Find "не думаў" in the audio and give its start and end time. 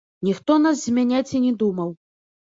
1.43-1.93